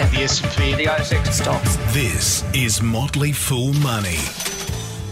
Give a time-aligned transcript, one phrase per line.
[0.00, 0.74] market, The S&P.
[0.74, 1.76] The ASX stocks.
[1.92, 4.18] This is Motley Fool Money.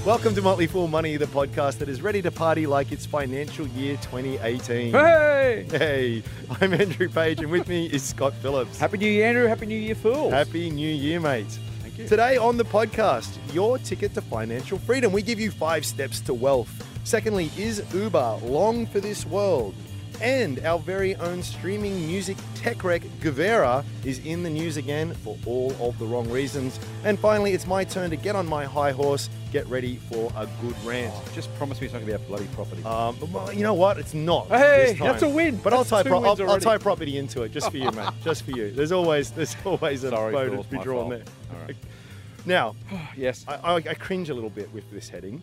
[0.04, 3.66] Welcome to Motley Fool Money, the podcast that is ready to party like it's financial
[3.68, 4.92] year 2018.
[4.92, 5.66] Hey!
[5.70, 6.22] Hey,
[6.60, 8.78] I'm Andrew Page, and with me is Scott Phillips.
[8.78, 9.46] Happy New Year, Andrew.
[9.46, 10.32] Happy New Year, fools.
[10.32, 11.46] Happy New Year, mate.
[11.82, 12.08] Thank you.
[12.08, 15.12] Today on the podcast, your ticket to financial freedom.
[15.12, 16.86] We give you five steps to wealth.
[17.04, 19.74] Secondly, is Uber long for this world?
[20.20, 25.36] And our very own streaming music tech wreck, Guvera, is in the news again for
[25.46, 26.80] all of the wrong reasons.
[27.04, 30.48] And finally, it's my turn to get on my high horse, get ready for a
[30.60, 31.14] good rant.
[31.34, 32.82] Just promise me it's not going to be a bloody property.
[32.82, 33.96] Um, well, you know what?
[33.98, 34.48] It's not.
[34.48, 35.06] Hey, this time.
[35.08, 35.56] that's a win.
[35.58, 38.08] But I'll tie, two pro- I'll, I'll tie property into it just for you, mate.
[38.24, 38.72] Just for you.
[38.72, 41.24] There's always there's always a Sorry, boat fools, to be drawn fault.
[41.24, 41.56] there.
[41.60, 41.76] All right.
[42.46, 42.76] Now,
[43.16, 43.44] yes.
[43.46, 45.42] I, I, I cringe a little bit with this heading.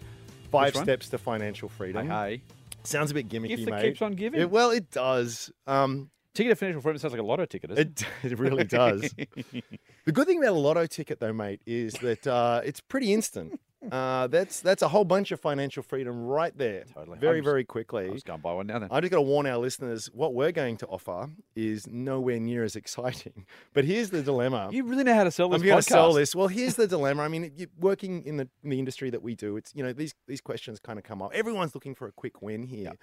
[0.52, 0.84] Five Which one?
[0.86, 2.10] steps to financial freedom.
[2.10, 2.42] hey,
[2.86, 3.82] Sounds a bit gimmicky, Gift that mate.
[3.84, 4.42] keeps on giving.
[4.42, 5.52] It- well, it does.
[5.68, 9.14] Um, ticket of financial freedom sounds like a lotto ticket, isn't it, it really does.
[10.06, 13.60] the good thing about a lotto ticket, though, mate, is that uh, it's pretty instant.
[13.92, 17.18] Uh, that's that's a whole bunch of financial freedom right there, Totally.
[17.20, 18.10] very I'm just- very quickly.
[18.10, 18.90] was going to buy one now then.
[18.92, 22.64] I just got to warn our listeners: what we're going to offer is nowhere near
[22.64, 23.46] as exciting.
[23.74, 24.70] But here's the dilemma.
[24.72, 26.36] you really know how to sell this I'm going to sell this.
[26.36, 27.24] Well, here's the dilemma.
[27.24, 30.14] I mean, working in the in the industry that we do, it's you know these
[30.28, 31.32] these questions kind of come up.
[31.34, 32.94] Everyone's looking for a quick win here,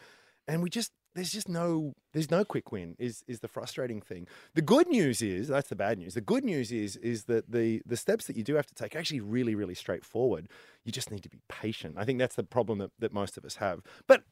[0.49, 2.97] and we just there's just no there's no quick win.
[2.99, 4.27] Is is the frustrating thing.
[4.55, 6.15] The good news is that's the bad news.
[6.15, 8.95] The good news is is that the the steps that you do have to take
[8.97, 10.49] are actually really really straightforward.
[10.85, 11.97] You just need to be patient.
[11.99, 13.81] I think that's the problem that, that most of us have.
[14.07, 14.25] But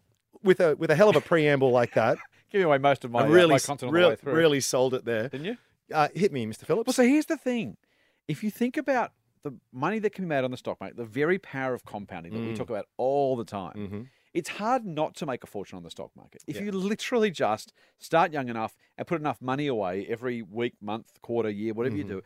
[0.42, 2.19] with a with a hell of a preamble like that,
[2.50, 4.34] Give away most of my, I uh, really my content on real- the way through.
[4.34, 5.28] really sold it there.
[5.28, 5.56] Didn't you?
[5.94, 6.64] Uh, hit me, Mr.
[6.64, 6.86] Phillips.
[6.86, 7.77] Well, so here's the thing.
[8.28, 11.05] If you think about the money that can be made on the stock market, the
[11.05, 12.56] very power of compounding that we Mm.
[12.56, 14.06] talk about all the time, Mhm.
[14.34, 16.42] It's hard not to make a fortune on the stock market.
[16.46, 16.62] If Yeah.
[16.62, 21.50] you literally just start young enough and put enough money away every week, month, quarter,
[21.50, 22.08] year, whatever you Mhm.
[22.08, 22.22] do,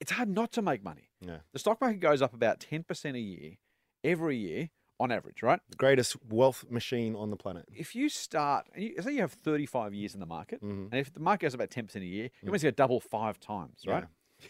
[0.00, 1.10] it's hard not to make money.
[1.20, 1.40] Yeah.
[1.52, 3.56] The stock market goes up about 10% a year
[4.04, 5.60] every year on average, right?
[5.70, 7.66] the greatest wealth machine on the planet.
[7.74, 10.90] If you start, and you, say you have 35 years in the market, Mhm.
[10.92, 13.86] and if the market goes about 10% a year, you almost get double five times,
[13.86, 14.04] right?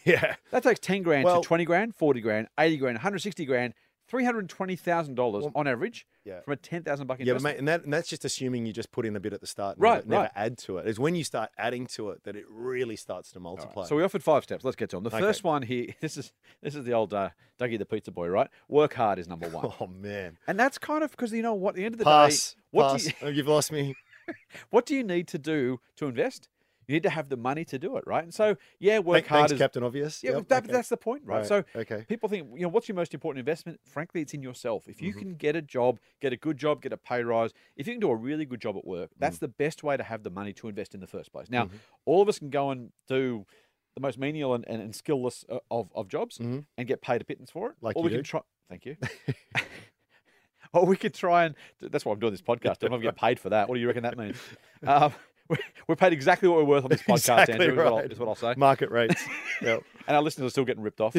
[0.04, 0.34] Yeah.
[0.50, 3.74] That takes 10 grand Well- to 20 grand, 40 grand, 80 grand, 160 grand,
[4.10, 6.40] $320,000 on average yeah.
[6.40, 8.90] from a 10,000 buck Yeah, but mate, and that and that's just assuming you just
[8.92, 10.30] put in a bit at the start, and Right, never, never right.
[10.34, 10.86] add to it.
[10.86, 13.84] It's when you start adding to it that it really starts to All right, multiply.
[13.86, 14.64] So we offered five steps.
[14.64, 15.04] Let's get to them.
[15.04, 15.20] The Okay.
[15.20, 16.32] first one here, this is
[16.62, 18.48] this is the old uh, Dougie the pizza boy, right?
[18.68, 21.70] Work hard is number one, oh man, and that's kind of because you know what?
[21.70, 23.02] At the end of the pass, day, what pass.
[23.04, 23.94] do you, Oh, You've lost me.
[24.70, 26.48] what do you need to do to invest?
[26.90, 28.24] You need to have the money to do it, right?
[28.24, 30.24] And so, yeah, work hard Thanks, is Captain Obvious.
[30.24, 30.72] Yeah, Yep, that, okay.
[30.72, 31.36] that's the point, right?
[31.38, 32.04] Right, So okay.
[32.08, 33.78] people think, you know, what's your most important investment?
[33.86, 34.88] Frankly, it's in yourself.
[34.88, 35.06] If Mm-hmm.
[35.06, 37.92] you can get a job, get a good job, get a pay rise, if you
[37.94, 39.40] can do a really good job at work, that's Mm.
[39.40, 41.48] the best way to have the money to invest in the first place.
[41.48, 41.76] Now, Mm-hmm.
[42.06, 43.46] all of us can go and do
[43.94, 46.64] the most menial and, and, and skillless uh, of, of jobs Mhm.
[46.76, 47.76] and get paid a pittance for it.
[47.80, 48.40] Like or you we can try.
[48.68, 48.96] Thank you.
[50.72, 52.82] or we could try and that's why I'm doing this podcast.
[52.82, 53.68] I'm not get paid for that.
[53.68, 54.36] What do you reckon that means?
[54.82, 55.12] Um,
[55.88, 58.12] we're paid exactly what we're worth on this podcast, Exactly Andrew, is, what I'll, right.
[58.12, 58.54] is what I'll say.
[58.56, 59.22] Market rates.
[59.62, 59.82] yep.
[60.06, 61.16] And our listeners are still getting ripped off.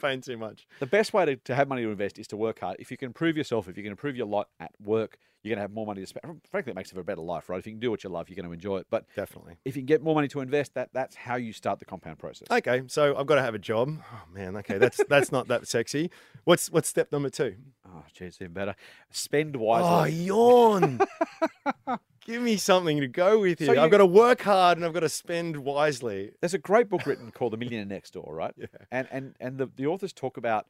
[0.00, 0.66] Paying too much.
[0.80, 2.76] The best way to, to have money to invest is to work hard.
[2.78, 5.58] If you can improve yourself, if you can improve your lot at work, you're going
[5.58, 6.40] to have more money to spend.
[6.50, 7.58] Frankly, it makes it for a better life, right?
[7.58, 8.86] If you can do what you love, you're going to enjoy it.
[8.88, 9.58] But Definitely.
[9.66, 12.18] if you can get more money to invest, that that's how you start the compound
[12.18, 12.48] process.
[12.50, 13.98] Okay, so I've got to have a job.
[14.10, 16.10] Oh man, okay, that's that's not that sexy.
[16.44, 17.56] What's what's step number two?
[17.86, 18.74] Ah, oh, gee, it's even better.
[19.10, 20.30] Spend wisely.
[20.30, 21.00] Oh, yawn.
[22.24, 23.66] Give me something to go with here.
[23.68, 26.32] So you- I've got to work hard and I've got to spend wisely.
[26.40, 28.54] There's a great book written called The Millionaire Next Door, right?
[28.58, 28.66] Yeah.
[28.90, 30.66] And and and the, the authors talk about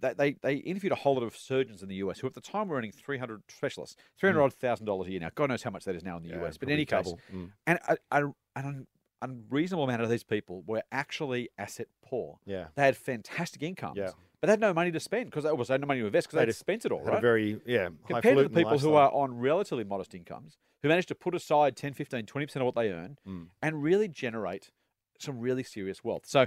[0.00, 2.40] that they, they interviewed a whole lot of surgeons in the US who at the
[2.40, 5.30] time were earning 300 specialists, $300 thousand a year now.
[5.34, 6.28] God knows how much that is now in the.
[6.30, 6.56] Yeah, US.
[6.58, 7.12] But in any case.
[7.34, 7.50] Mm.
[7.66, 8.24] and a, a,
[8.56, 8.86] an
[9.22, 12.38] unreasonable amount of these people were actually asset poor.
[12.46, 12.66] Yeah.
[12.74, 14.10] They had fantastic incomes, Yeah.
[14.40, 16.06] but they had no money to spend because they, well, they had no money to
[16.06, 17.88] invest because they They had just spent it all, a very yeah.
[18.06, 21.76] Compared to the people who are on relatively modest incomes, who manage to put aside
[21.76, 23.46] 10, 15, 20% of what they earn Mm.
[23.62, 24.70] and really generate
[25.18, 26.24] some really serious wealth.
[26.26, 26.46] So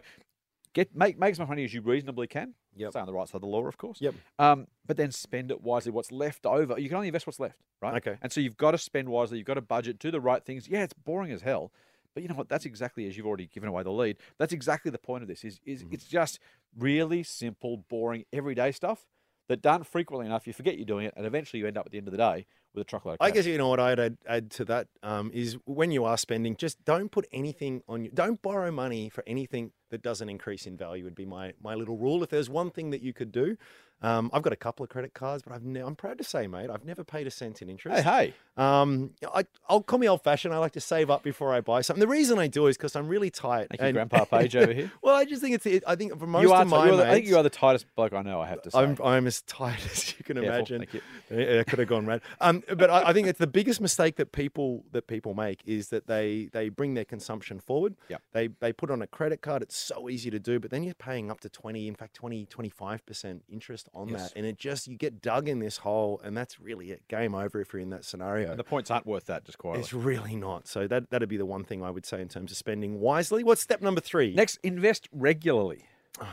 [0.73, 2.53] get make, make as much money as you reasonably can.
[2.73, 2.91] Yep.
[2.91, 3.99] Stay on the right side of the law, of course.
[3.99, 4.15] Yep.
[4.39, 5.91] Um, but then spend it wisely.
[5.91, 7.95] What's left over, you can only invest what's left, right?
[7.95, 8.17] Okay.
[8.21, 9.37] And so you've got to spend wisely.
[9.39, 10.69] You've got to budget, do the right things.
[10.69, 11.73] Yeah, it's boring as hell.
[12.13, 12.49] But you know what?
[12.49, 14.17] That's exactly as you've already given away the lead.
[14.37, 15.43] That's exactly the point of this.
[15.43, 15.93] Is is Mm-hmm.
[15.93, 16.39] it's just
[16.77, 19.07] really simple, boring, everyday stuff
[19.47, 21.91] that done frequently enough, you forget you're doing it, and eventually you end up at
[21.91, 23.17] the end of the day with a truckload.
[23.19, 26.17] I guess you know what I'd add, add to that um, is when you are
[26.17, 28.11] spending, just don't put anything on you.
[28.13, 31.03] Don't borrow money for anything that doesn't increase in value.
[31.03, 32.23] Would be my my little rule.
[32.23, 33.57] If there's one thing that you could do,
[34.01, 36.47] Um, I've got a couple of credit cards, but I've ne- I'm proud to say,
[36.47, 38.03] mate, I've never paid a cent in interest.
[38.03, 38.61] Hey, hey.
[38.61, 40.53] Um, I, I'll call me old fashioned.
[40.53, 41.99] I like to save up before I buy something.
[42.01, 43.67] The reason I do is because I'm really tight.
[43.69, 44.91] Thank you, Grandpa Page over here.
[45.01, 45.65] well, I just think it's.
[45.65, 47.43] It, I think for most You are, of my are the, I think you are
[47.43, 48.41] the tightest bloke I know.
[48.41, 48.79] I have to say.
[48.79, 50.77] I'm, I'm as tight as you can Careful, imagine.
[50.79, 51.01] thank you.
[51.29, 52.21] Yeah, I could have gone red.
[52.41, 55.89] Um, but I, I think it's the biggest mistake that people that people make is
[55.89, 57.95] that they they bring their consumption forward.
[58.09, 58.21] Yep.
[58.33, 59.61] They they put on a credit card.
[59.61, 62.45] It's so easy to do, but then you're paying up to 20, in fact 20,
[62.47, 64.29] 25% interest on Yes.
[64.31, 64.37] that.
[64.37, 67.07] And it just you get dug in this hole and that's really it.
[67.07, 68.51] Game over if you're in that scenario.
[68.51, 69.81] And the points aren't worth that, just quietly.
[69.81, 70.67] It's really not.
[70.67, 73.43] So that that'd be the one thing I would say in terms of spending wisely.
[73.43, 74.33] What's step number three?
[74.33, 75.85] Next, invest regularly.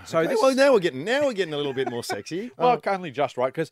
[0.05, 2.51] So Okay, this well, now we're getting now we're getting a little bit more sexy.
[2.59, 3.71] Well, Oh, only just right because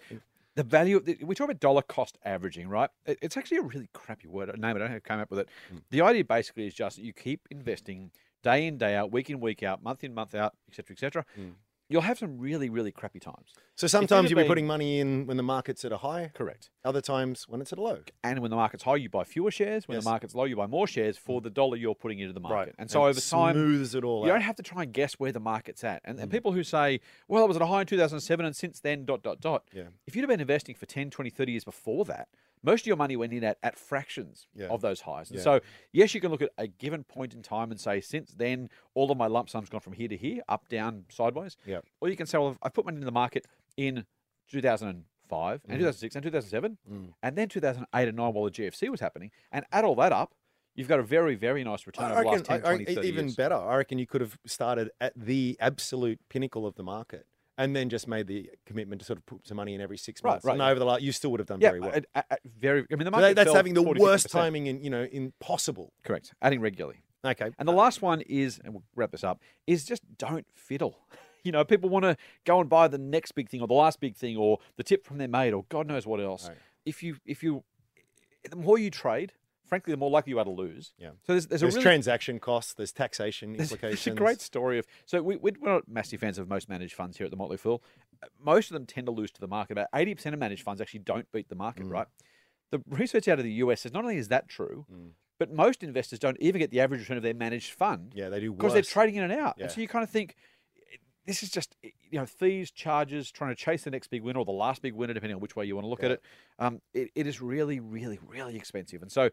[0.54, 1.00] the value.
[1.00, 2.88] the- We talk about dollar cost averaging, right?
[3.04, 4.48] It- It's actually a really crappy word.
[4.58, 4.76] Name it.
[4.76, 5.48] I don't know how I came up with it.
[5.70, 5.78] Hmm.
[5.90, 8.10] The idea basically is just that you keep investing
[8.42, 11.24] day in, day out, week in, week out, month in, month out, etc., etc.
[11.34, 11.48] Hmm.
[11.88, 13.52] You'll have some really, really crappy times.
[13.76, 16.32] so sometimes you'd you'll be been- putting money in when the market's at a high.
[16.34, 16.70] Correct.
[16.84, 18.00] Other times when it's at a low.
[18.24, 19.86] And when the market's high, you buy fewer shares.
[19.86, 20.04] When Yes.
[20.04, 22.54] the market's low, you buy more shares for the dollar you're putting into the market.
[22.56, 22.74] Right.
[22.78, 24.26] And so it over time, smooths it all out.
[24.26, 24.34] you out.
[24.36, 26.00] don't have to try and guess where the market's at.
[26.04, 26.22] And, Mm.
[26.22, 29.04] and people who say, well, it was at a high in 2007 and since then,
[29.04, 29.64] dot, dot, dot.
[29.72, 29.84] Yeah.
[30.06, 32.28] If you'd have been investing for 10, 20, 30 years before that,
[32.62, 34.66] most of your money went in at, at fractions Yeah.
[34.68, 35.30] of those highs.
[35.30, 35.44] And Yeah.
[35.44, 35.60] so,
[35.92, 39.10] yes, you can look at a given point in time and say, since then, all
[39.10, 41.56] of my lump sum's gone from here to here, up, down, sideways.
[41.64, 41.80] Yeah.
[42.00, 44.06] Or you can say, well, I've put money in the market in
[44.48, 45.64] 2005 Mm.
[45.68, 46.78] and 2006 and 2007
[47.22, 49.30] and then 2008 and 9 while the GFC was happening.
[49.52, 50.34] And add all that up,
[50.74, 52.76] you've got a very, very nice return I over the reckon, last 10, I- I-
[52.76, 53.36] 20, 30 even years.
[53.36, 53.54] better.
[53.54, 57.26] I reckon you could have started at the absolute pinnacle of the market
[57.58, 60.22] and then just made the commitment to sort of put some money in every six
[60.22, 60.44] months.
[60.44, 60.52] right.
[60.52, 61.92] And over the last, you still would have done Yeah, very well.
[62.14, 62.84] at very.
[62.90, 64.30] I mean, the market that- that's having the 40, worst 50%.
[64.32, 65.92] timing in you know in possible.
[66.04, 66.34] Correct.
[66.42, 67.00] Adding regularly.
[67.24, 67.50] Okay.
[67.58, 70.98] And the last one is, and we'll wrap this up, is just don't fiddle.
[71.44, 74.00] You know, people want to go and buy the next big thing or the last
[74.00, 76.48] big thing or the tip from their mate or God knows what else.
[76.48, 76.58] Right.
[76.84, 77.62] If you, if you,
[78.50, 79.32] the more you trade,
[79.66, 80.92] frankly, the more likely you are to lose.
[80.98, 81.10] Yeah.
[81.26, 82.72] So there's, there's, There's a really transaction costs.
[82.74, 84.04] There's taxation implications.
[84.04, 86.94] there's a great story of so we, we- we're not massive fans of most managed
[86.94, 87.82] funds here at the Motley Fool.
[88.42, 89.72] Most of them tend to lose to the market.
[89.72, 91.84] About eighty percent of managed funds actually don't beat the market.
[91.84, 91.90] Mm.
[91.92, 92.06] Right.
[92.70, 95.10] The research out of the US says not only is that true, Mm.
[95.38, 98.40] but most investors don't even get the average return of their managed fund Yeah, they
[98.40, 99.54] do because they're trading in and out.
[99.58, 99.64] Yeah.
[99.64, 100.34] And so you kind of think
[101.26, 101.76] this is just
[102.10, 104.94] you know fees, charges, trying to chase the next big winner or the last big
[104.94, 106.22] winner, depending on which way you want to look at it.
[106.58, 107.10] Um, it.
[107.14, 109.30] It is really, really, really expensive, and so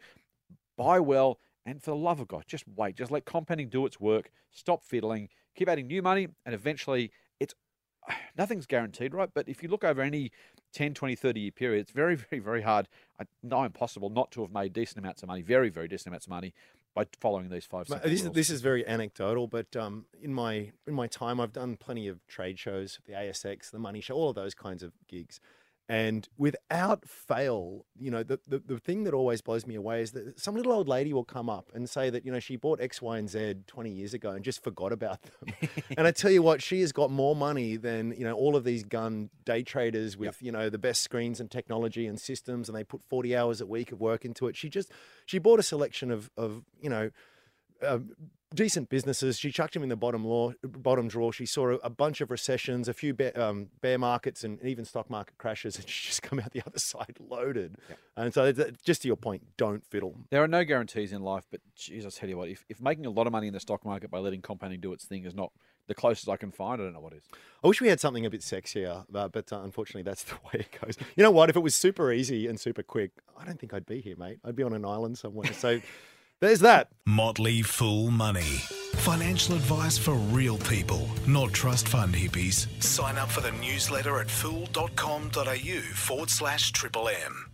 [0.77, 1.39] buy well.
[1.65, 2.97] And for the love of God, just wait.
[2.97, 4.29] Just let compounding do its work.
[4.51, 5.29] Stop fiddling.
[5.55, 7.53] Keep adding new money, and eventually, it's
[8.37, 9.29] nothing's guaranteed, right?
[9.33, 10.31] But if you look over any
[10.73, 12.87] 10, 20, 30 year period, it's very, very, very hard,
[13.19, 16.25] uh, no impossible, not to have made decent amounts of money, very, very decent amounts
[16.25, 16.53] of money
[16.94, 17.88] by following these five.
[18.04, 21.78] This is, this is very anecdotal, but um, in my in my time, I've done
[21.78, 25.40] plenty of trade shows, the ASX, the Money Show, all of those kinds of gigs,
[25.89, 30.13] and without fail, you know, the, the the thing that always blows me away is
[30.13, 32.80] that some little old lady will come up and say that you know she bought
[32.80, 35.69] X, Y, and Z twenty years ago and just forgot about them.
[35.97, 38.63] and I tell you what, she has got more money than you know all of
[38.63, 42.77] these gun day traders with you know the best screens and technology and systems, and
[42.77, 44.56] they put forty hours a week of work into it.
[44.56, 44.89] She just
[45.25, 47.09] she bought a selection of of you know
[47.85, 48.12] um,
[48.53, 49.38] decent businesses.
[49.38, 51.33] She chucked him in the bottom law, bottom drawer.
[51.33, 54.85] She saw a, a bunch of recessions, a few bear, um, bear markets, and even
[54.85, 57.77] stock market crashes, and she just come out the other side loaded.
[58.15, 58.51] And so,
[58.83, 60.15] just to your point, don't fiddle.
[60.30, 63.06] There are no guarantees in life, but geez, I tell you what, if, if making
[63.06, 65.35] a lot of money in the stock market by letting compounding do its thing is
[65.35, 65.51] not
[65.87, 67.23] the closest I can find, I don't know what is.
[67.61, 70.66] I wish we had something a bit sexier, but, but uh, unfortunately, that's the way
[70.66, 70.97] it goes.
[71.16, 71.49] You know what?
[71.49, 74.40] If it was super easy and super quick, I don't think I'd be here, mate.
[74.45, 75.52] I'd be on an island somewhere.
[75.54, 75.81] So
[76.44, 76.88] there's that.
[77.06, 78.62] Motley Fool Money.
[78.95, 82.68] Financial advice for real people, not trust fund hippies.
[82.83, 87.53] Sign up for the newsletter at fool.com.au forward slash triple M.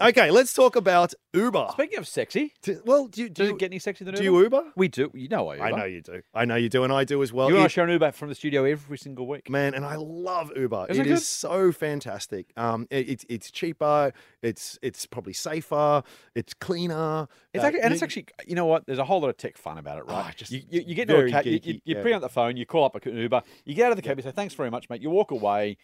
[0.00, 1.70] Okay, let's talk about Uber.
[1.72, 4.14] Speaking of sexy, T- Well, do you, do does you, it get any sexier than
[4.14, 4.36] do Uber?
[4.36, 4.62] you Uber?
[4.76, 5.10] We do.
[5.12, 5.64] You know I Uber.
[5.64, 6.22] I know you do.
[6.32, 7.48] I know you do, and I do as well.
[7.48, 9.50] you and I share an Uber from the studio every single week.
[9.50, 10.86] man, and I love Uber.
[10.90, 12.52] Isn't it it is so fantastic.
[12.56, 14.12] Um, it, it's it's cheaper.
[14.40, 16.04] It's it's probably safer.
[16.36, 17.26] It's cleaner.
[17.52, 18.86] It's Uh, actually, and you- it's actually, you know what?
[18.86, 20.26] There's a whole lot of tech fun about it, right?
[20.28, 22.02] Ah, just you, you, get into a cab, you, you, geeky, you yeah.
[22.02, 24.16] bring out the phone, you call up an Uber, you get out of the cab,
[24.16, 25.02] you say, thanks very much, mate.
[25.02, 25.76] You walk away.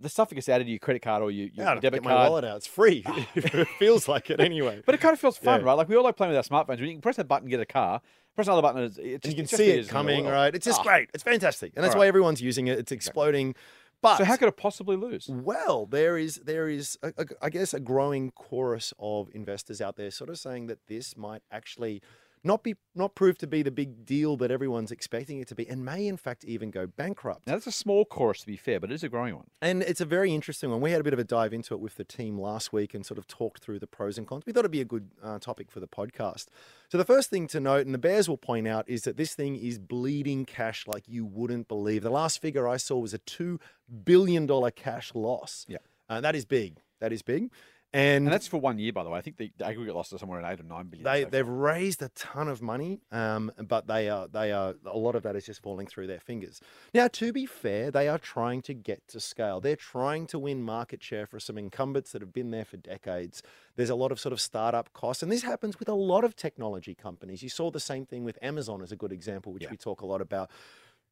[0.00, 2.04] The stuff that gets added to your credit card or your, your Yeah, debit get
[2.04, 2.28] my card.
[2.30, 2.56] wallet out.
[2.58, 3.02] It's free.
[3.34, 4.82] it feels like it anyway.
[4.84, 5.66] But it kind of feels fun, Yeah.
[5.66, 5.72] right?
[5.74, 6.78] Like we all like playing with our smartphones.
[6.80, 8.00] When you can press that button, get a car.
[8.34, 10.54] Press another button, and it's, it's and you can see it coming, right?
[10.54, 10.82] It's just Ah.
[10.82, 11.08] great.
[11.14, 12.78] It's fantastic, and that's All why everyone's using it.
[12.78, 13.54] It's exploding.
[14.02, 15.26] But So how could it possibly lose?
[15.30, 19.96] Well, there is there is a, a, I guess a growing chorus of investors out
[19.96, 22.02] there, sort of saying that this might actually
[22.44, 25.68] not be not prove to be the big deal that everyone's expecting it to be,
[25.68, 27.46] and may in fact even go bankrupt.
[27.46, 29.46] Now, that's a small chorus to be fair, but it is a growing one.
[29.60, 30.80] And it's a very interesting one.
[30.80, 33.04] We had a bit of a dive into it with the team last week and
[33.04, 34.44] sort of talked through the pros and cons.
[34.46, 36.46] We thought it'd be a good uh, topic for the podcast.
[36.88, 39.34] So the first thing to note, and the Bears will point out, is that this
[39.34, 42.02] thing is bleeding cash like you wouldn't believe.
[42.02, 43.58] The last figure I saw was a two
[44.04, 45.66] billion dollar cash loss.
[45.68, 45.78] Yeah.
[46.08, 46.78] uh, that is big.
[47.00, 47.50] That is big.
[47.96, 49.18] And, And that's for one year, by the way.
[49.18, 51.04] I think the the aggregate loss is somewhere around eight or nine billion.
[51.04, 54.98] they so they've raised a ton of money, um, but they are they are a
[54.98, 56.60] lot of that is just falling through their fingers.
[56.92, 59.60] Now, to be fair, they are trying to get to scale.
[59.60, 63.42] They're trying to win market share for some incumbents that have been there for decades.
[63.76, 66.36] There's a lot of sort of startup costs, and this happens with a lot of
[66.36, 67.42] technology companies.
[67.42, 69.70] You saw the same thing with Amazon as a good example, which Yeah.
[69.70, 70.50] we talk a lot about.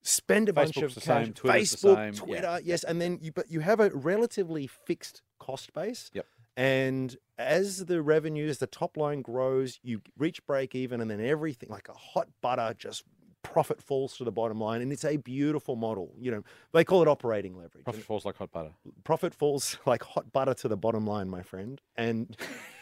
[0.07, 2.21] Spend a bunch Facebook's of the cash, same, Facebook, same, yeah.
[2.21, 6.11] Twitter, yes, and then you but you have a relatively fixed cost base.
[6.13, 6.27] Yep.
[6.57, 11.21] And as the revenue, as the top line grows, you reach break even, and then
[11.21, 13.03] everything like a hot butter just
[13.43, 16.13] profit falls to the bottom line, and it's a beautiful model.
[16.19, 16.43] You know,
[16.73, 17.85] they call it operating leverage.
[17.85, 18.71] Profit falls like hot butter.
[19.05, 21.81] profit falls like hot butter to the bottom line, my friend.
[21.97, 22.37] And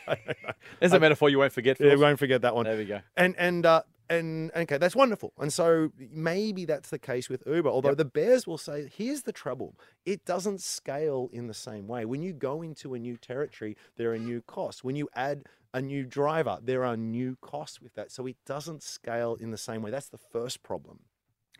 [0.81, 1.79] There's a metaphor you won't forget.
[1.81, 2.00] yeah, Phil.
[2.00, 2.64] won't forget that one.
[2.64, 3.00] There we go.
[3.17, 5.33] And and uh, and okay, that's wonderful.
[5.38, 7.69] And so maybe that's the case with Uber.
[7.69, 12.04] Although the Bears will say, here's the trouble: it doesn't scale in the same way.
[12.04, 14.85] When you go into a new territory, there are new costs.
[14.85, 18.12] When you add a new driver, there are new costs with that.
[18.12, 19.90] So it doesn't scale in the same way.
[19.90, 21.00] That's the first problem.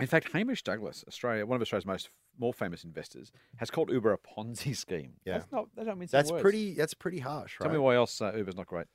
[0.01, 4.13] In fact, Hamish Douglass, Australia, one of Australia's most more famous investors, has called Uber
[4.13, 5.13] a Ponzi scheme.
[5.25, 5.39] Yeah.
[5.39, 5.69] That's not.
[5.77, 6.43] They don't mean That's words.
[6.43, 6.75] pretty.
[6.75, 7.67] That's pretty harsh, right?
[7.67, 8.87] Tell me why else uh, Uber's not great.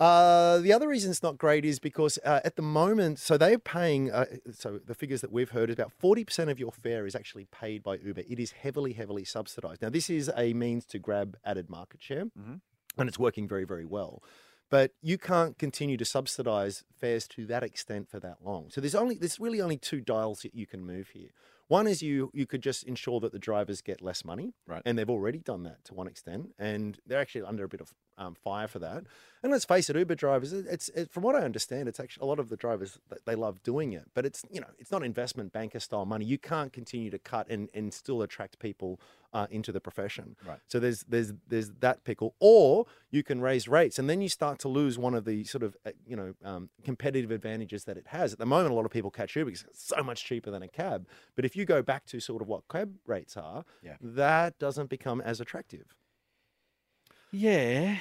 [0.00, 3.58] Uh, the other reason it's not great is because uh, at the moment, so they're
[3.58, 4.10] paying.
[4.10, 7.14] Uh, so the figures that we've heard is about forty percent of your fare is
[7.14, 8.22] actually paid by Uber.
[8.26, 9.82] It is heavily, heavily subsidised.
[9.82, 12.60] Now, this is a means to grab added market share, Mhm.
[12.96, 14.22] and it's working very, very well.
[14.70, 18.70] But you can't continue to subsidise fares to that extent for that long.
[18.70, 21.30] So there's only there's really only two dials that you can move here.
[21.68, 24.82] One is you you could just ensure that the drivers get less money, Right.
[24.86, 27.92] And they've already done that to one extent, and they're actually under a bit of
[28.20, 29.02] um, fire for that.
[29.42, 32.26] And let's face it, Uber drivers, it's it, from what I understand, it's actually a
[32.26, 35.50] lot of the drivers they love doing it, but it's you know it's not investment
[35.52, 36.26] banker style money.
[36.26, 39.00] You can't continue to cut and and still attract people
[39.32, 40.36] uh, into the profession.
[40.46, 40.58] Right.
[40.68, 44.58] So there's there's there's that pickle, or you can raise rates, and then you start
[44.58, 48.08] to lose one of the sort of uh, you know um, competitive advantages that it
[48.08, 48.34] has.
[48.34, 50.62] At the moment, a lot of people catch Uber because it's so much cheaper than
[50.62, 51.06] a cab.
[51.34, 53.96] But if you go back to sort of what cab rates are, Yeah.
[54.02, 55.96] that doesn't become as attractive.
[57.32, 57.96] Yeah,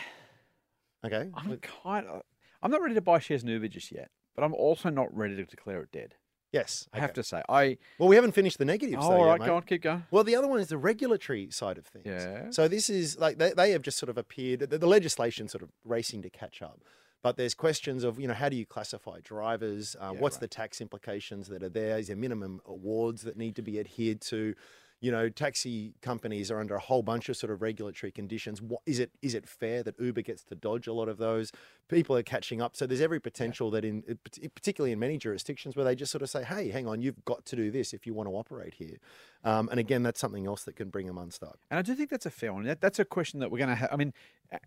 [1.06, 1.30] Okay.
[1.34, 2.24] I'm kind of.
[2.62, 5.36] I'm not ready to buy shares in Uber just yet, but I'm also not ready
[5.38, 6.16] to declare it dead.
[6.52, 6.88] yes.
[6.92, 7.22] I have okay.
[7.22, 7.78] to say, I.
[7.98, 8.98] Well, we haven't finished the negatives.
[9.06, 9.46] Oh, though all yet, mate.
[9.46, 10.04] go on, keep going.
[10.12, 12.06] Well, the other one is the regulatory side of things.
[12.06, 12.50] Yeah.
[12.52, 14.60] So this is like they, they have just sort of appeared.
[14.62, 16.82] The, the legislation sort of racing to catch up,
[17.24, 19.96] but there's questions of you know how do you classify drivers?
[19.98, 20.42] Uh, Yeah, what's right.
[20.42, 21.98] the tax implications that are there?
[21.98, 24.54] Is there minimum awards that need to be adhered to?
[25.02, 28.62] You know, taxi companies are under a whole bunch of sort of regulatory conditions.
[28.62, 29.12] What is it?
[29.22, 31.52] Is it fair that Uber gets to dodge a lot of those?
[31.88, 34.14] People are catching up, so there's every potential that in, uh,
[34.54, 37.46] particularly in many jurisdictions, where they just sort of say, "Hey, hang on, you've got
[37.46, 38.98] to do this if you want to operate here."
[39.44, 41.60] Um, and again, that's something else that can bring them unstuck.
[41.72, 42.64] And I do think that's a fair one.
[42.64, 43.90] That, that's a question that we're going to have.
[43.92, 44.14] I mean,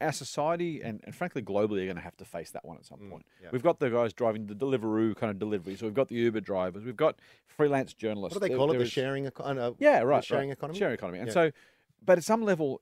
[0.01, 2.87] our society and, and frankly globally are going to have to face that one at
[2.87, 3.27] some point.
[3.43, 3.49] yeah.
[3.53, 5.83] We've got the guys driving the Deliveroo kind of deliveries.
[5.83, 6.85] We've got the Uber drivers.
[6.85, 8.35] We've got freelance journalists.
[8.35, 8.75] What do they There- call it?
[8.75, 9.61] there The sharing economy?
[9.61, 10.25] Uh, Yeah, right.
[10.25, 10.57] sharing right.
[10.57, 10.79] economy.
[10.79, 11.19] Sharing economy.
[11.19, 11.35] And Yeah.
[11.35, 11.51] so,
[12.05, 12.81] but at some level,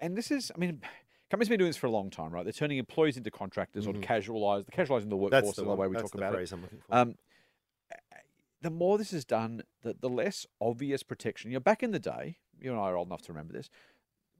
[0.00, 0.82] and this is, I mean,
[1.30, 2.44] companies have been doing this for a long time, right?
[2.44, 5.46] They're turning employees into contractors or casualize, casualizing the workforce Mm-hmm.
[5.46, 6.36] That's the, in the way we That's talk about it.
[6.36, 6.94] phrase I'm looking for.
[6.94, 7.14] Um,
[8.64, 11.50] the more this is done, the, the less obvious protection.
[11.50, 13.68] You know, back in the day, you and I are old enough to remember this.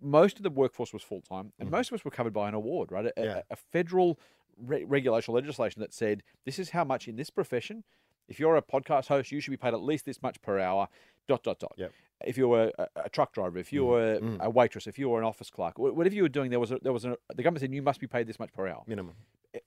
[0.00, 2.54] Most of the workforce was full time, and most of us were covered by an
[2.54, 3.06] award, right?
[3.06, 3.24] A, a- Mm.
[3.24, 3.42] Yeah.
[3.50, 4.18] a federal
[4.60, 7.84] re- regulation, legislation that said this is how much in this profession.
[8.28, 10.88] If you're a podcast host, you should be paid at least this much per hour.
[11.28, 11.74] Dot dot dot.
[11.76, 11.92] Yep.
[12.26, 14.38] If you were a, a truck driver, if you were mm.
[14.40, 16.78] a waitress, if you were an office clerk, whatever you were doing, there was a,
[16.82, 19.14] there was a, the government said you must be paid this much per hour Minimum.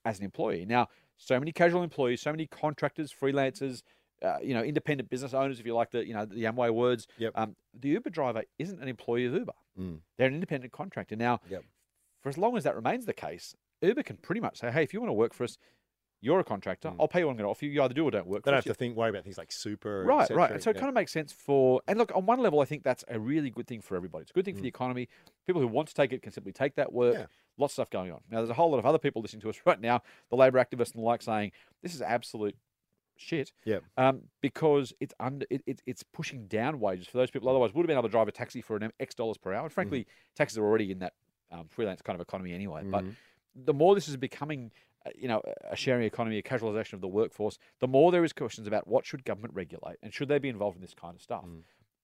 [0.06, 0.66] as an employee.
[0.66, 0.88] Now,
[1.18, 3.82] so many casual employees, so many contractors, freelancers,
[4.24, 7.08] uh, you know, independent business owners, if you like the you know the Amway words.
[7.18, 7.34] Yep.
[7.36, 10.00] Um, the Uber driver isn't an employee of Uber; Mm.
[10.18, 11.16] they're an independent contractor.
[11.16, 11.64] Now, Yep.
[12.24, 14.94] for as long as that remains the case, Uber can pretty much say, "Hey, if
[14.94, 15.58] you want to work for us,
[16.20, 16.94] you're a contractor.
[17.00, 17.72] I'll pay you what I'm going to offer you.
[17.72, 18.46] You either do or don't work." Mm.
[18.46, 20.04] They don't have to think worry about things like super.
[20.04, 20.52] Right, right.
[20.52, 20.80] And so it Yeah.
[20.80, 23.52] kind of makes sense for, and look, on one level, I think that's a really
[23.52, 24.24] good thing for everybody.
[24.24, 25.10] It's a good thing for the economy.
[25.46, 27.16] People who want to take it can simply take that work.
[27.16, 27.20] Mm.
[27.20, 27.26] Yeah.
[27.60, 28.22] Lots of stuff going on.
[28.30, 30.58] Now, there's a whole lot of other people listening to us right now, the labour
[30.60, 31.52] activists and the like, saying
[31.84, 32.56] this is absolute
[33.18, 33.52] shit.
[33.66, 33.80] Yeah.
[33.98, 37.50] Um, because it's under, it, it, it's pushing down wages for those people.
[37.50, 39.64] Otherwise, would have been able to drive a taxi for an X dollars per hour.
[39.64, 40.06] And frankly,
[40.36, 41.14] taxis are already in that
[41.52, 42.84] um, freelance kind of economy anyway.
[42.84, 43.16] But Mhm.
[43.56, 44.72] the more this is becoming
[45.06, 48.34] uh, you know, a sharing economy, a casualisation of the workforce, the more there is
[48.34, 51.22] questions about what should government regulate and should they be involved in this kind of
[51.22, 51.46] stuff.
[51.46, 51.62] Mm.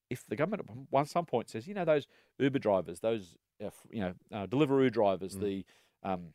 [0.10, 2.08] If the government at one some point says, you know, those
[2.40, 5.42] Uber drivers, those uh, you know uh, Deliveroo drivers, Mm.
[5.42, 5.66] the
[6.04, 6.34] um,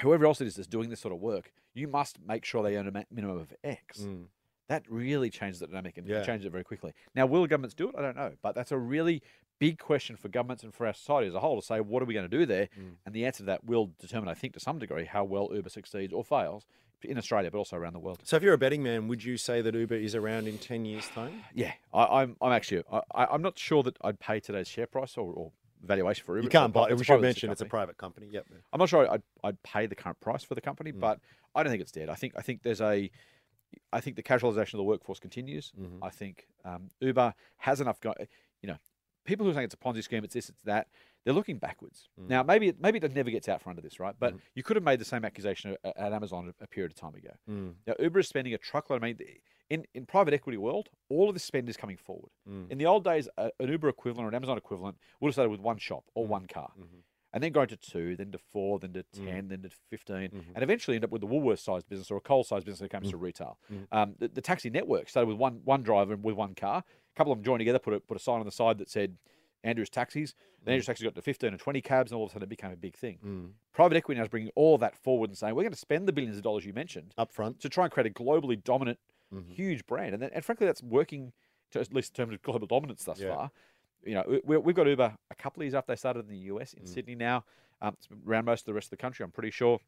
[0.00, 2.76] whoever else it is that's doing this sort of work, you must make sure they
[2.76, 4.00] earn a minimum of X.
[4.00, 4.24] Mm.
[4.68, 6.22] That really changes the dynamic and Yeah.
[6.22, 6.92] changes it very quickly.
[7.14, 7.94] Now, will governments do it?
[7.96, 9.22] I don't know, but that's a really
[9.58, 12.06] big question for governments and for our society as a whole to say, what are
[12.06, 12.68] we going to do there?
[12.78, 12.94] Mm.
[13.06, 15.68] And the answer to that will determine, I think, to some degree, how well Uber
[15.68, 16.66] succeeds or fails
[17.02, 18.20] in Australia, but also around the world.
[18.24, 20.84] So if you're a betting man, would you say that Uber is around in 10
[20.84, 21.42] years' time?
[21.54, 22.36] Yeah, I, I'm.
[22.40, 22.82] I'm actually.
[22.90, 25.52] I, I'm not sure that I'd pay today's share price or, or
[25.84, 26.44] valuation for Uber.
[26.44, 28.28] You can't buy it's We should mention it's a private company.
[28.30, 28.46] Yep.
[28.72, 31.00] I'm not sure I'd, I'd pay the current price for the company, Mm.
[31.00, 31.18] but
[31.54, 32.08] I don't think it's dead.
[32.08, 33.10] I think I think there's a,
[33.92, 35.72] I think the casualisation of the workforce continues.
[35.78, 35.98] Mhm.
[36.02, 38.00] I think um, Uber has enough.
[38.00, 38.14] Go-
[38.62, 38.76] you know,
[39.24, 40.88] people who are saying it's a Ponzi scheme, it's this, it's that.
[41.24, 42.08] They're looking backwards.
[42.20, 42.28] Mm.
[42.28, 44.14] Now, maybe it, maybe it never gets out front under this, right?
[44.18, 44.40] But Mhm.
[44.56, 47.14] you could have made the same accusation at, at Amazon a, a period of time
[47.14, 47.30] ago.
[47.48, 47.74] Mm.
[47.86, 49.02] Now, Uber is spending a truckload.
[49.04, 49.18] I mean,
[49.70, 52.30] in in private equity world, all of this spend is coming forward.
[52.48, 52.70] Mm.
[52.72, 55.50] In the old days, a, an Uber equivalent or an Amazon equivalent would have started
[55.50, 56.28] with one shop or Mm.
[56.28, 57.02] one car Mhm.
[57.32, 59.24] And then going to two, then to four, then to Mm.
[59.26, 60.44] 10, then to 15, Mhm.
[60.54, 62.86] and eventually end up with a Woolworths sized business or a Coles sized business when
[62.86, 63.58] it comes to retail.
[63.72, 63.86] Mm.
[63.92, 66.78] Um, the, the taxi network started with one one driver and with one car.
[66.78, 68.88] A couple of them joined together, put a, put a sign on the side that
[68.88, 69.16] said
[69.64, 70.34] Andrews Taxis.
[70.64, 72.48] Then Andrews Taxis got to 15 and 20 cabs, and all of a sudden it
[72.48, 73.18] became a big thing.
[73.24, 73.52] Mm.
[73.72, 76.12] Private equity now is bringing all that forward and saying, we're going to spend the
[76.12, 77.60] billions of dollars you mentioned Up front.
[77.60, 78.98] to try and create a globally dominant,
[79.32, 79.48] Mhm.
[79.50, 80.14] huge brand.
[80.14, 81.32] And, then, and frankly, that's working,
[81.72, 83.34] to, at least in terms of global dominance thus Yeah.
[83.34, 83.50] far.
[84.04, 86.38] You know, we, we've got Uber a couple of years after they started in the
[86.54, 86.88] US, in Mm.
[86.88, 87.44] Sydney now.
[87.80, 89.78] Um, it's around most of the rest of the country, I'm pretty sure.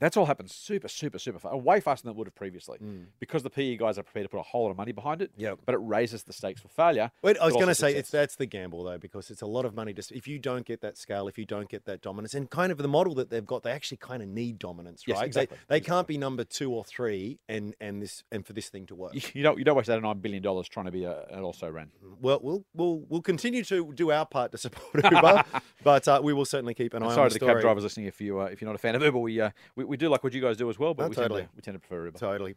[0.00, 2.78] That's all happened super, super, super fast, way faster than it would have previously.
[2.82, 3.04] Mm.
[3.20, 5.30] Because the PE guys are prepared to put a whole lot of money behind it,
[5.36, 5.60] Yep.
[5.64, 7.12] but it raises the stakes for failure.
[7.22, 9.64] Wait, I was going to say it's that's the gamble though, because it's a lot
[9.64, 9.94] of money.
[9.94, 12.72] To if you don't get that scale, if you don't get that dominance, and kind
[12.72, 15.26] of the model that they've got, they actually kind of need dominance, Yes, right?
[15.26, 18.68] exactly, They, they can't be number two or three, and and this and for this
[18.70, 19.12] thing to work.
[19.34, 21.70] You, don't you don't waste that nine billion dollars trying to be a, an also
[21.70, 21.92] ran.
[22.20, 25.44] Well, we'll we'll we'll continue to do our part to support Uber,
[25.84, 27.54] but uh, we will certainly keep an eye And on sorry to the story.
[27.54, 29.50] cab drivers listening if you uh, if you're not a fan of Uber, we, uh,
[29.76, 31.40] we we do like what you guys do as well, but No, we, totally.
[31.42, 32.18] tend to, we tend to prefer Uber.
[32.18, 32.54] Totally.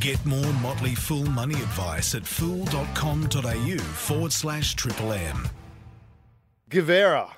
[0.00, 5.48] Get more Motley Fool money advice at fool.com.au forward slash triple M.
[6.70, 7.30] Guvera.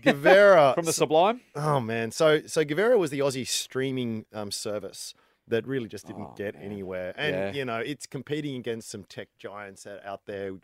[0.00, 0.74] Guvera.
[0.76, 1.40] From the Sublime.
[1.54, 5.14] Oh man, so so Guvera was the Aussie streaming um, service
[5.48, 6.64] that really just didn't Oh, get man.
[6.64, 7.52] anywhere, and Yeah.
[7.52, 10.62] you know it's competing against some tech giants out out there, which-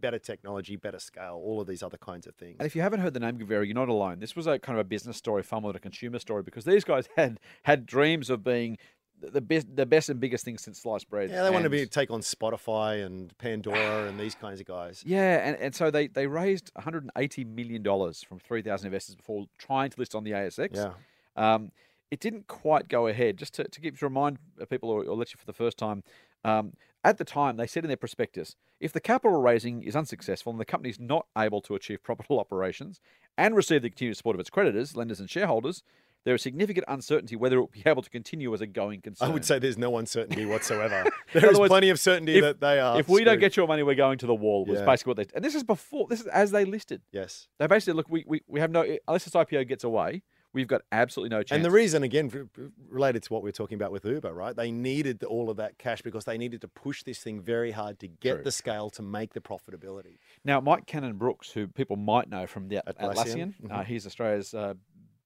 [0.00, 2.56] better technology, better scale, all of these other kinds of things.
[2.58, 4.18] And if you haven't heard the name Guvera, you're not alone.
[4.20, 6.64] This was a kind of a business story, far more than a consumer story, because
[6.64, 8.78] these guys had had dreams of being
[9.20, 11.30] the- best, the best and biggest thing since sliced bread.
[11.30, 15.02] Yeah, they want to be take on Spotify and Pandora and these kinds of guys.
[15.06, 19.90] Yeah, and, and so they, they raised 180 million dollars from 3,000 investors before trying
[19.90, 20.74] to list on the ASX.
[20.74, 20.92] Yeah,
[21.36, 21.72] Um,
[22.10, 23.36] it didn't quite go ahead.
[23.38, 26.04] Just to, to give to remind people or, or let you for the first time,
[26.44, 26.74] um,
[27.06, 30.60] at the time they said in their prospectus, if the capital raising is unsuccessful and
[30.60, 33.00] the company is not able to achieve profitable operations
[33.38, 35.84] and receive the continued support of its creditors, lenders, and shareholders,
[36.24, 39.28] there is significant uncertainty whether it will be able to continue as a going concern.
[39.30, 41.04] I would say there's no uncertainty whatsoever.
[41.32, 42.98] There is words, plenty of certainty if- that they are.
[42.98, 44.64] if we don't get your money, we're going to the wall.
[44.64, 44.86] Was Yeah.
[44.86, 47.02] basically what they and this is before this is as they listed.
[47.12, 50.22] yes, They basically look, we, we, we have no unless this IPO gets away,
[50.56, 51.54] we've got absolutely no chance.
[51.54, 52.48] And the reason, again,
[52.88, 54.56] related to what we are talking about with Uber, right?
[54.56, 58.00] They needed all of that cash because they needed to push this thing very hard
[58.00, 58.44] to get True.
[58.44, 60.16] the scale to make the profitability.
[60.44, 64.54] Now, Mike Cannon Brooks, who people might know from the Atlassian, Atlassian, uh, he's Australia's
[64.54, 64.74] uh,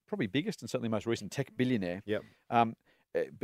[0.08, 2.02] probably biggest and certainly most recent tech billionaire.
[2.04, 2.22] Yep.
[2.50, 2.74] Um, uh,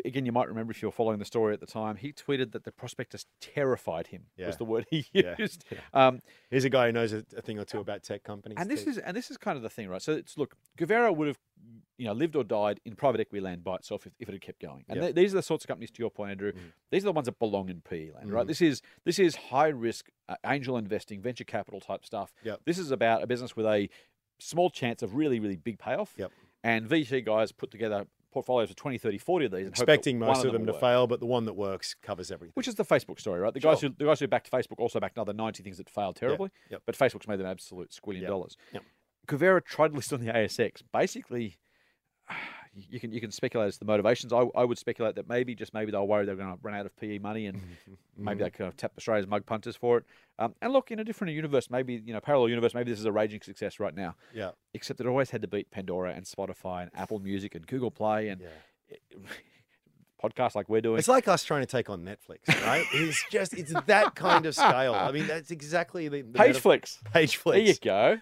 [0.04, 2.52] again, you might remember if you were following the story at the time, he tweeted
[2.52, 4.26] that the prospectus terrified him.
[4.36, 4.46] Yeah.
[4.46, 5.64] Was the word he used.
[5.70, 5.78] Yeah.
[5.92, 8.56] Um, Here's a guy who knows a, a thing or two about tech companies.
[8.60, 8.90] and this too.
[8.90, 10.00] is and this is kind of the thing, right?
[10.02, 11.38] So it's look, Guvera would have,
[11.98, 14.40] you know, lived or died in private equity land by itself if, if it had
[14.42, 14.84] kept going.
[14.88, 16.52] And th- these are the sorts of companies, to your point, Andrew.
[16.52, 16.72] Mhm.
[16.90, 18.44] These are the ones that belong in PE land, right?
[18.44, 18.48] Mhm.
[18.48, 22.32] This is this is high risk uh, angel investing, venture capital type stuff.
[22.44, 22.60] Yep.
[22.64, 23.88] This is about a business with a
[24.38, 26.14] small chance of really, really big payoff.
[26.18, 26.30] Yep.
[26.62, 29.60] And VC guys put together portfolios of 20, 30, 40 of these.
[29.60, 32.52] And expecting most of them will to fail, but the one that works covers everything.
[32.54, 33.52] Which is the Facebook story, right?
[33.54, 36.16] The guys who the guys who backed Facebook also backed another ninety things that failed
[36.16, 36.50] terribly.
[36.70, 36.82] yep.
[36.84, 38.56] But Facebook's made them absolute squillion Yep, dollars.
[38.72, 38.82] yep.
[39.26, 40.82] Guvera tried to list on the ASX.
[40.92, 41.56] Basically,
[42.90, 44.32] you can you can speculate as to the motivations.
[44.32, 46.86] I, I would speculate that maybe just maybe they're worried they're going to run out
[46.86, 47.60] of PE money and
[48.16, 50.04] maybe they could have tapped Australia's mug punters for it.
[50.38, 53.06] Um, and look, in a different universe, maybe you know parallel universe, maybe this is
[53.06, 54.14] a raging success right now.
[54.34, 57.90] yeah, Except it always had to beat Pandora and Spotify and Apple Music and Google
[57.90, 58.96] Play and yeah.
[60.22, 60.98] podcasts like we're doing.
[60.98, 62.84] It's like us trying to take on Netflix, right?
[62.92, 64.94] it's just it's that kind of scale.
[64.94, 67.12] I mean, that's exactly the, the metaphor- Pageflix.
[67.12, 68.18] Page There you go.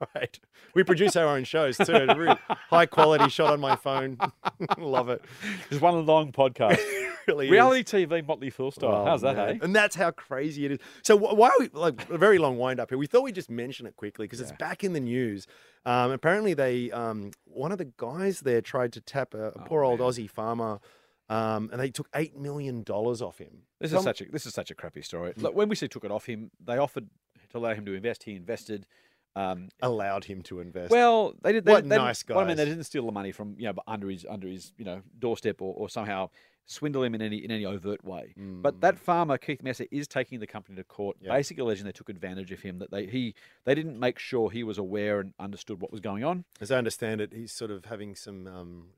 [0.14, 0.38] Right.
[0.74, 1.92] We produce our own shows too.
[1.92, 4.16] Really high quality shot on my phone.
[4.78, 5.22] Love it.
[5.70, 6.78] It's one long podcast.
[7.26, 7.50] Really is.
[7.52, 8.90] Reality TV, Motley Fool style.
[8.90, 9.48] Oh, How's that, man.
[9.50, 9.58] eh?
[9.60, 10.78] And that's how crazy it is.
[11.02, 12.96] So wh- why are we like a very long wind up here?
[12.96, 15.46] We thought we'd just mention it quickly because it's back in the news.
[15.84, 19.62] Um, apparently, they um, one of the guys there tried to tap a, a Oh,
[19.66, 20.08] poor old man.
[20.08, 20.80] Aussie farmer,
[21.28, 23.58] um, and they took eight million dollars off him.
[23.78, 25.34] This Tell is such a this is such a crappy story.
[25.36, 27.08] Look, when we say took it off him, they offered
[27.50, 28.22] to allow him to invest.
[28.22, 28.86] He invested.
[29.36, 30.90] Um, allowed him to invest.
[30.90, 31.64] well, they did.
[31.64, 33.74] They, What they nice well, I mean, they didn't steal the money from you know
[33.86, 36.30] under his under his you know doorstep or, or somehow
[36.66, 38.34] swindle him in any in any overt way.
[38.36, 41.26] But that farmer Keith Messer is taking the company to court, Mm.
[41.26, 41.32] Yeah.
[41.32, 42.78] basically alleging they took advantage of him.
[42.80, 46.24] That they he they didn't make sure he was aware and understood what was going
[46.24, 46.44] on.
[46.60, 48.88] as I understand it, he's sort of having some, um,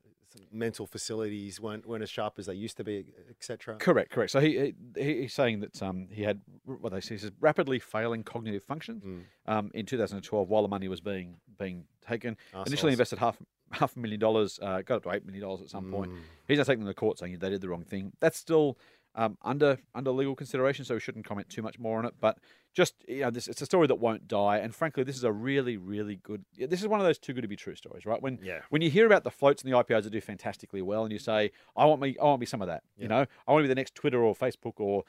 [0.51, 3.75] mental facilities weren't weren't as sharp as they used to be, etc.
[3.77, 4.31] Correct, correct.
[4.31, 8.23] So he, he he's saying that um, he had what they say is rapidly failing
[8.23, 9.23] cognitive functions Mm.
[9.47, 12.37] um, in 2012 while the money was being being taken.
[12.53, 12.67] Arseholes.
[12.67, 13.37] Initially invested half
[13.71, 15.91] half a million dollars, uh, got up to eight million dollars at some Mm.
[15.91, 16.11] point.
[16.47, 18.11] He's now taking them to court saying they did the wrong thing.
[18.19, 18.77] That's still
[19.15, 22.15] um, under under legal consideration, so we shouldn't comment too much more on it.
[22.19, 22.37] But
[22.73, 24.57] just you know, this it's a story that won't die.
[24.57, 26.45] And frankly, this is a really really good.
[26.57, 28.21] This is one of those too good to be true stories, right?
[28.21, 28.61] When Yeah.
[28.69, 31.19] when you hear about the floats and the IPOs that do fantastically well, and you
[31.19, 33.65] say, "I want me, I want me some of that," you know, I want to
[33.65, 35.03] be the next Twitter or Facebook or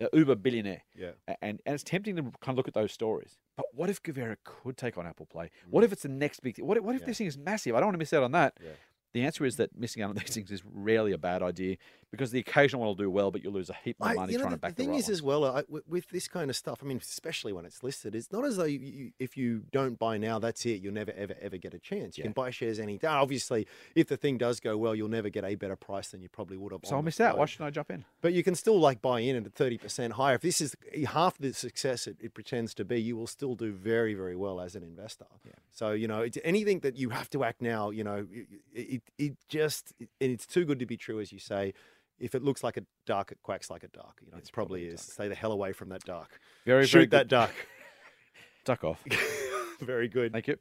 [0.00, 0.82] uh, Uber billionaire.
[0.94, 1.10] Yeah.
[1.42, 3.36] And and it's tempting to kind of look at those stories.
[3.56, 5.50] But what if Guvera could take on Apple Play?
[5.68, 6.64] What if it's the next big thing?
[6.64, 7.02] What if, what if Mm.
[7.02, 7.06] Yeah.
[7.08, 7.74] this thing is massive?
[7.74, 8.56] I don't want to miss out on that.
[8.62, 8.70] Yeah.
[9.14, 11.76] The answer is that missing out on these things is rarely a bad idea
[12.10, 14.32] because the occasional one will do well, but you'll lose a heap more I- money
[14.32, 14.76] you know, trying the, to back it up.
[14.76, 15.10] the thing right is ones.
[15.18, 16.78] as well I, with, this kind of stuff.
[16.82, 19.98] I mean, especially when it's listed, it's not as though you, you, if you don't
[19.98, 20.80] buy now, that's it.
[20.82, 22.16] You'll never ever ever get a chance.
[22.16, 22.26] You Yeah.
[22.28, 23.08] can buy shares any day.
[23.08, 26.28] Obviously, if the thing does go well, you'll never get a better price than you
[26.28, 26.80] probably would have.
[26.82, 26.88] Bought.
[26.88, 27.36] So I'll on the miss out.
[27.38, 28.04] Why should I jump in?
[28.22, 30.36] But you can still like buy in at thirty percent higher.
[30.36, 30.76] If this is
[31.08, 34.60] half the success it, it pretends to be, you will still do very very well
[34.60, 35.26] as an investor.
[35.44, 35.52] Yeah.
[35.70, 37.90] So you know, it's anything that you have to act now.
[37.90, 41.38] You know, it it, it just it, it's too good to be true, as you
[41.38, 41.74] say.
[42.18, 44.18] If it looks like a duck, it quacks like a duck.
[44.24, 45.02] You know, It's it probably, probably a is.
[45.02, 46.38] Stay the hell away from that duck.
[46.66, 47.52] Very, Shoot very that duck.
[48.64, 49.02] Duck off.
[49.80, 50.32] very good.
[50.32, 50.56] Thank you.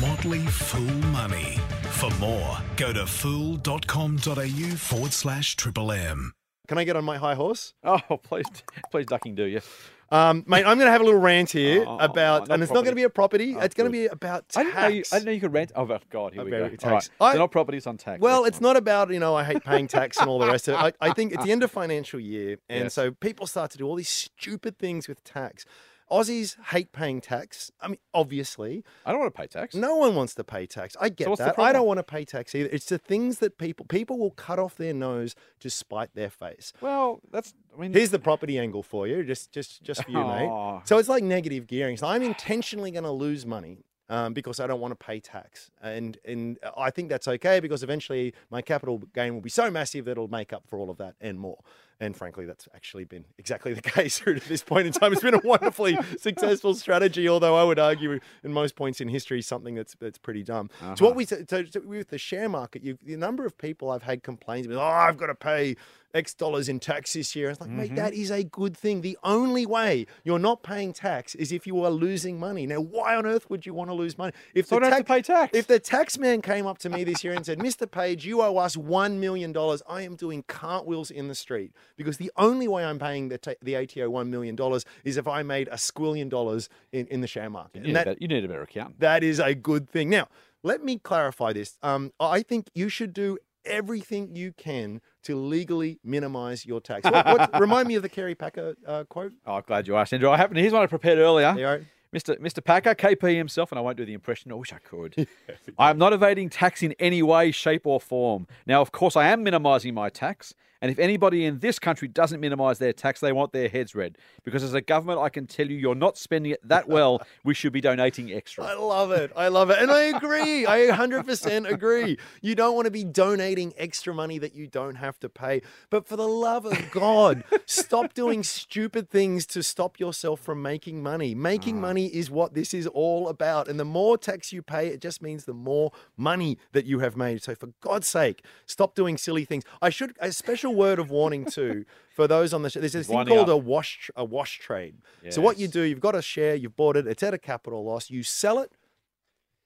[0.00, 1.58] Motley Fool Money.
[1.92, 6.32] For more, go to fool.com.au forward slash triple M.
[6.68, 7.74] Can I get on my high horse?
[7.82, 8.44] Oh, please,
[8.92, 9.60] please, ducking do you?
[10.10, 12.82] Um, mate, I'm going to have a little rant here Oh, about, and it's not
[12.84, 13.54] going to be a property.
[13.56, 14.66] Oh, it's going to be about I tax.
[14.74, 15.72] didn't, know you, I didn't know you could rent.
[15.76, 16.68] Oh, God, here Oh, we go.
[16.70, 17.10] tax.
[17.20, 17.26] Right.
[17.28, 18.20] I- so not properties on tax.
[18.20, 18.62] Well, it's Excellent.
[18.62, 20.96] not about, you know, I hate paying tax and all the rest of it.
[21.00, 22.58] I, I think it's the end of financial year.
[22.70, 22.94] And Yes.
[22.94, 25.66] so people start to do all these stupid things with tax.
[26.10, 27.70] Aussies hate paying tax.
[27.80, 29.74] I mean, obviously, I don't want to pay tax.
[29.74, 30.96] no one wants to pay tax.
[31.00, 31.58] I get the that.
[31.58, 32.68] I don't want to pay tax either.
[32.72, 36.72] It's the things that people people will cut off their nose to spite their face.
[36.80, 37.54] Well, that's.
[37.76, 40.80] I mean, Here's the property angle for you, just just just for you, mate.
[40.84, 41.96] So it's like negative gearing.
[41.96, 45.70] So I'm intentionally going to lose money um, because I don't want to pay tax,
[45.82, 50.06] and and I think that's okay because eventually my capital gain will be so massive
[50.06, 51.58] that it'll make up for all of that and more.
[52.00, 55.12] And frankly, that's actually been exactly the case through to this point in time.
[55.12, 59.42] It's been a wonderfully successful strategy, although I would argue in most points in history
[59.42, 60.70] something that's that's pretty dumb.
[60.80, 60.96] So Uh-huh.
[61.06, 64.22] what we so, so with the share market, you the number of people I've had
[64.22, 65.76] complaints with, oh, I've got to pay
[66.14, 67.50] X dollars in tax this year.
[67.50, 67.78] It's like, Mm-hmm.
[67.78, 69.02] mate, that is a good thing.
[69.02, 72.66] The only way you're not paying tax is if you are losing money.
[72.66, 74.32] Now, why on earth would you want to lose money?
[74.54, 75.54] If So have to pay tax.
[75.54, 77.90] If the tax man came up to me this year and said, Mr.
[77.90, 82.16] Page, you owe us one million dollars, I am doing cartwheels in the street because
[82.18, 85.68] the only way I'm paying the the ATO one million dollars is if I made
[85.68, 87.82] a squillion dollars in, in the share market.
[87.82, 89.00] you, need that- a better, you need a better accountant.
[89.00, 90.10] that is a good thing.
[90.10, 90.28] Now,
[90.62, 91.78] let me clarify this.
[91.82, 97.04] Um, I think you should do everything you can to legally minimize your tax.
[97.04, 99.32] What, what, remind me of the Kerry Packer uh, quote.
[99.46, 100.30] Oh, glad you asked, Andrew.
[100.30, 100.54] I happen.
[100.56, 101.54] to, Here's one I prepared earlier.
[101.54, 101.84] Go.
[102.14, 102.38] Mr.
[102.40, 102.64] Mr.
[102.64, 104.50] Packer, KP himself, and I won't do the impression.
[104.50, 105.28] I wish I could.
[105.78, 108.46] I am not evading tax in any way, shape, or form.
[108.66, 112.40] Now, of course, I am minimising my tax, and if anybody in this country doesn't
[112.40, 114.16] minimise their tax, they want their heads read.
[114.44, 117.22] Because as a government, I can tell you, you're not spending it that well.
[117.44, 118.64] We should be donating extra.
[118.64, 119.32] I love it.
[119.34, 119.78] I love it.
[119.78, 120.66] And I agree.
[120.66, 122.18] I 100% agree.
[122.42, 125.62] You don't want to be donating extra money that you don't have to pay.
[125.88, 131.02] But for the love of God, stop doing stupid things to stop yourself from making
[131.02, 131.34] money.
[131.34, 131.80] Making mm.
[131.80, 133.68] money is what this is all about.
[133.68, 137.16] And the more tax you pay, it just means the more money that you have
[137.16, 137.42] made.
[137.42, 139.64] So for God's sake, stop doing silly things.
[139.80, 142.80] I should, a special word of warning too for those on the show.
[142.80, 143.54] There's this thing called up.
[143.54, 144.96] a wash, a wash trade.
[145.30, 147.84] So what you do, you've got a share, you've bought it, it's at a capital
[147.84, 148.72] loss, you sell it,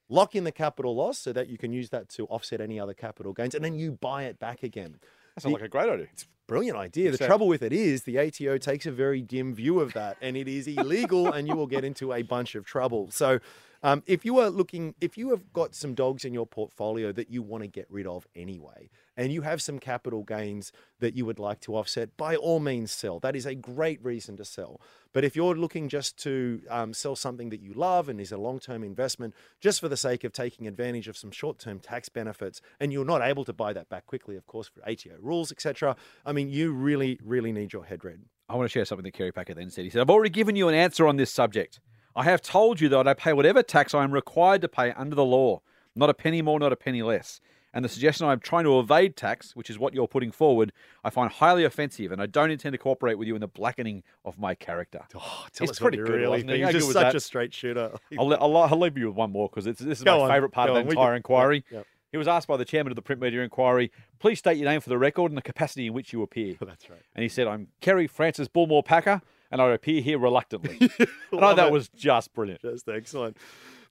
[0.08, 2.94] lock in the capital loss so that you can use that to offset any other
[2.94, 4.96] capital gains, and then you buy it back again.
[5.34, 6.08] That sounds like a great idea.
[6.12, 7.04] It's brilliant idea.
[7.10, 10.18] The Except- trouble with it is the ATO takes a very dim view of that,
[10.20, 13.10] and it is illegal, and you will get into a bunch of trouble.
[13.10, 13.38] So.
[13.84, 17.30] Um, if you are looking, if you have got some dogs in your portfolio that
[17.30, 21.26] you want to get rid of anyway, and you have some capital gains that you
[21.26, 23.18] would like to offset, by all means sell.
[23.18, 24.80] That is a great reason to sell.
[25.12, 28.38] But if you're looking just to um, sell something that you love and is a
[28.38, 32.08] long term investment, just for the sake of taking advantage of some short term tax
[32.08, 35.50] benefits, and you're not able to buy that back quickly, of course, for ATO rules,
[35.50, 38.20] etc., I mean, you really, really need your head read.
[38.48, 39.84] I want to share something that Kerry Packer then said.
[39.84, 41.80] He said, I've already given you an answer on this subject.
[42.14, 45.14] I have told you that I pay whatever tax I am required to pay under
[45.16, 45.62] the law,
[45.96, 47.40] not a penny more, not a penny less.
[47.74, 50.72] And the suggestion I'm trying to evade tax, which is what you're putting forward,
[51.04, 54.02] I find highly offensive, and I don't intend to cooperate with you in the blackening
[54.26, 55.00] of my character.
[55.14, 56.52] Oh, tell It's us what pretty you good, really wasn't it?
[56.54, 56.64] think.
[56.66, 57.14] How He's just such that?
[57.14, 57.92] a straight shooter.
[58.18, 60.52] I'll, I'll, I'll leave you with one more because this is Go my on, favourite
[60.52, 61.56] part go of the we entire can- inquiry.
[61.70, 61.86] yep, yep.
[62.10, 64.82] He was asked by the chairman of the print media inquiry, please state your name
[64.82, 66.56] for the record and the capacity in which you appear.
[66.60, 67.00] That's right.
[67.14, 70.78] And he said, I'm Kerry Francis Bullmore Packer, and I appear here reluctantly.
[71.30, 71.72] and I that it.
[71.72, 72.62] was just brilliant.
[72.62, 73.36] Just excellent.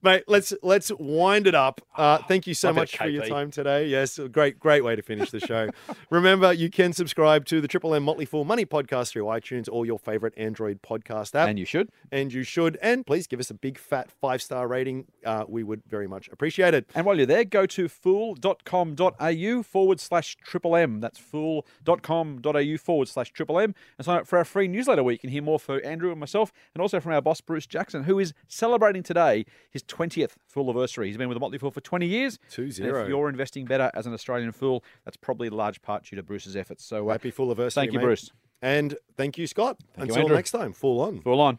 [0.04, 1.80] Mate, let's let's wind it up.
[1.96, 3.86] Uh, thank you so that much for your time today.
[3.86, 5.68] Yes, a great great way to finish the show.
[6.10, 9.86] Remember, you can subscribe to the Triple M Motley Fool Money podcast through iTunes or
[9.86, 11.90] your favorite Android podcast app, And you should.
[12.10, 12.78] and you should.
[12.82, 15.06] And please give us a big fat five star rating.
[15.24, 16.90] Uh, we would very much appreciate it.
[16.96, 21.00] And while you're there, go to fool.com.au forward slash triple M.
[21.00, 25.18] That's fool.com.au forward slash triple M and sign up for our free newsletter where you
[25.18, 28.18] can hear more for Andrew and myself and also from our boss, Bruce Jackson, who
[28.18, 31.08] is celebrating today his 20th full anniversary.
[31.08, 32.38] He's been with the Motley Fool for 20 years.
[32.50, 33.02] Two zero.
[33.02, 36.22] If you're investing better as an Australian Fool, that's probably a large part due to
[36.22, 36.84] Bruce's efforts.
[36.84, 37.82] So uh, Happy full anniversary.
[37.82, 38.04] thank you, mate.
[38.04, 38.30] Bruce.
[38.62, 39.78] And thank you, Scott.
[39.96, 40.36] Thank Until Andrew.
[40.36, 41.20] next time, full on.
[41.20, 41.58] Full on.